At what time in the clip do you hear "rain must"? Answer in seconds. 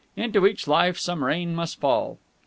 1.23-1.79